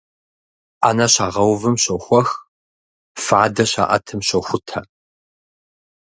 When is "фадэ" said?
3.23-3.65